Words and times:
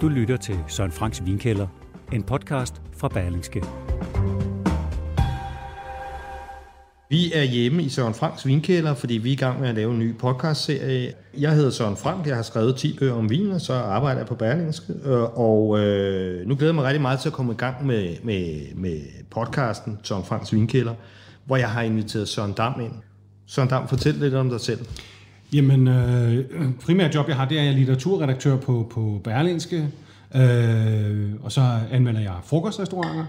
Du 0.00 0.08
lytter 0.08 0.36
til 0.36 0.58
Søren 0.68 0.92
Franks 0.92 1.24
Vinkælder, 1.24 1.66
en 2.12 2.22
podcast 2.22 2.82
fra 2.96 3.08
Berlingske. 3.08 3.64
Vi 7.10 7.32
er 7.32 7.42
hjemme 7.42 7.82
i 7.82 7.88
Søren 7.88 8.14
Franks 8.14 8.46
Vinkælder, 8.46 8.94
fordi 8.94 9.14
vi 9.14 9.28
er 9.28 9.32
i 9.32 9.36
gang 9.36 9.60
med 9.60 9.68
at 9.68 9.74
lave 9.74 9.92
en 9.92 9.98
ny 9.98 10.16
podcastserie. 10.18 11.12
Jeg 11.38 11.54
hedder 11.54 11.70
Søren 11.70 11.96
Frank, 11.96 12.26
jeg 12.26 12.36
har 12.36 12.42
skrevet 12.42 12.76
10 12.76 12.98
bøger 12.98 13.14
om 13.14 13.30
vin, 13.30 13.50
og 13.50 13.60
så 13.60 13.72
arbejder 13.72 14.20
jeg 14.20 14.26
på 14.26 14.34
Berlingske. 14.34 14.92
Øh, 15.04 15.38
og 15.38 15.78
øh, 15.78 16.46
nu 16.46 16.56
glæder 16.56 16.72
jeg 16.72 16.74
mig 16.74 16.84
rigtig 16.84 17.02
meget 17.02 17.20
til 17.20 17.28
at 17.28 17.32
komme 17.32 17.52
i 17.52 17.56
gang 17.56 17.86
med, 17.86 18.16
med, 18.22 18.74
med 18.74 19.00
podcasten 19.30 19.98
Søren 20.02 20.24
Franks 20.24 20.52
Vinkælder, 20.52 20.94
hvor 21.44 21.56
jeg 21.56 21.70
har 21.70 21.82
inviteret 21.82 22.28
Søren 22.28 22.52
Dam 22.52 22.80
ind. 22.80 22.92
Søren 23.46 23.68
Dam, 23.68 23.88
fortæl 23.88 24.14
lidt 24.14 24.34
om 24.34 24.50
dig 24.50 24.60
selv. 24.60 24.80
Jamen, 25.52 25.88
øh, 25.88 26.44
primært 26.84 27.14
job, 27.14 27.28
jeg 27.28 27.36
har, 27.36 27.44
det 27.44 27.58
er, 27.58 27.62
jeg 27.62 27.72
er 27.72 27.76
litteraturredaktør 27.76 28.56
på, 28.56 28.90
på 28.90 29.20
Berlingske, 29.24 29.88
øh, 30.34 31.30
og 31.42 31.52
så 31.52 31.80
anmelder 31.92 32.20
jeg 32.20 32.34
frokostrestauranter. 32.44 33.24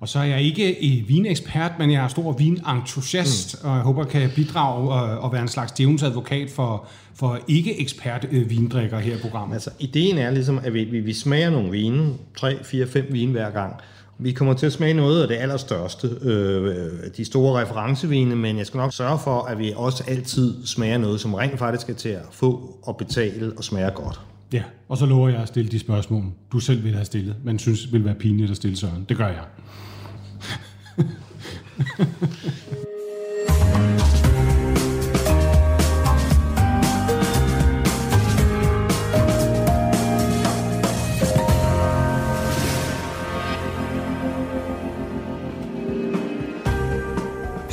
Og 0.00 0.08
så 0.08 0.18
er 0.18 0.24
jeg 0.24 0.42
ikke 0.42 0.82
en 0.82 1.04
vinekspert, 1.08 1.72
men 1.78 1.92
jeg 1.92 2.04
er 2.04 2.08
stor 2.08 2.32
vinentusiast, 2.32 3.62
mm. 3.62 3.68
og 3.68 3.76
jeg 3.76 3.82
håber, 3.82 4.04
kan 4.04 4.30
bidrage 4.36 4.90
og, 4.90 5.18
og 5.18 5.32
være 5.32 5.42
en 5.42 5.48
slags 5.48 5.72
djævnsadvokat 5.72 6.50
for, 6.50 6.86
for 7.14 7.38
ikke-ekspert 7.48 8.26
øh, 8.32 8.50
vindrikker 8.50 8.98
her 8.98 9.16
i 9.16 9.18
programmet. 9.18 9.54
Altså, 9.54 9.70
ideen 9.78 10.18
er 10.18 10.30
ligesom, 10.30 10.60
at 10.64 10.74
vi, 10.74 10.84
vi, 10.84 11.00
vi 11.00 11.12
smager 11.12 11.50
nogle 11.50 11.70
vine, 11.70 12.12
3, 12.36 12.64
4, 12.64 12.86
5 12.86 13.06
vine 13.10 13.32
hver 13.32 13.50
gang, 13.50 13.74
vi 14.18 14.32
kommer 14.32 14.54
til 14.54 14.66
at 14.66 14.72
smage 14.72 14.94
noget 14.94 15.22
af 15.22 15.28
det 15.28 15.34
allerstørste, 15.34 16.08
øh, 16.22 16.76
de 17.16 17.24
store 17.24 17.62
referencevine, 17.62 18.36
men 18.36 18.58
jeg 18.58 18.66
skal 18.66 18.78
nok 18.78 18.92
sørge 18.92 19.18
for, 19.18 19.42
at 19.42 19.58
vi 19.58 19.72
også 19.76 20.04
altid 20.08 20.66
smager 20.66 20.98
noget, 20.98 21.20
som 21.20 21.34
rent 21.34 21.58
faktisk 21.58 21.82
skal 21.82 21.94
til 21.94 22.08
at 22.08 22.26
få 22.30 22.78
og 22.82 22.96
betale 22.96 23.52
og 23.56 23.64
smager 23.64 23.90
godt. 23.90 24.20
Ja, 24.52 24.62
og 24.88 24.98
så 24.98 25.06
lover 25.06 25.28
jeg 25.28 25.42
at 25.42 25.48
stille 25.48 25.70
de 25.70 25.78
spørgsmål, 25.78 26.24
du 26.52 26.60
selv 26.60 26.84
vil 26.84 26.94
have 26.94 27.04
stillet, 27.04 27.36
men 27.44 27.58
synes 27.58 27.92
vil 27.92 28.04
være 28.04 28.14
pinligt 28.14 28.50
at 28.50 28.56
stille 28.56 28.76
Søren. 28.76 29.06
Det 29.08 29.16
gør 29.16 29.26
jeg. 29.26 29.44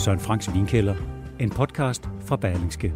Søren 0.02 0.20
Franks 0.20 0.54
Vinkælder, 0.54 0.96
en 1.40 1.50
podcast 1.50 2.10
fra 2.26 2.36
Berlingske. 2.36 2.94